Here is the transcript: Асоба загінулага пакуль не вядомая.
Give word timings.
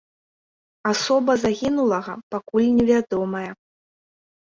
Асоба 0.91 1.31
загінулага 1.43 2.17
пакуль 2.35 2.73
не 2.81 2.91
вядомая. 2.91 3.47